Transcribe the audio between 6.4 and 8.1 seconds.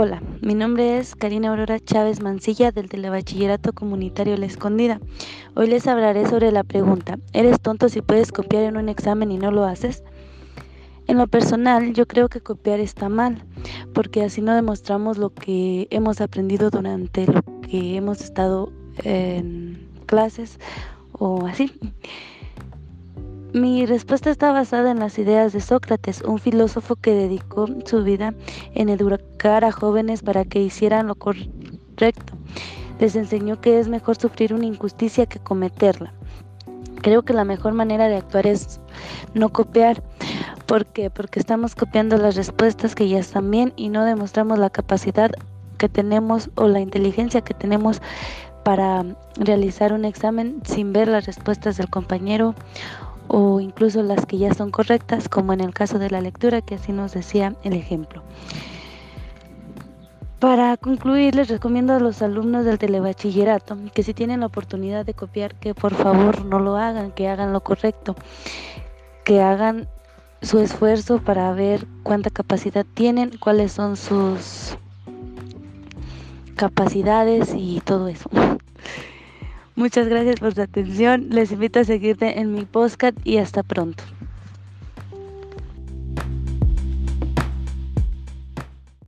la pregunta, ¿eres tonto si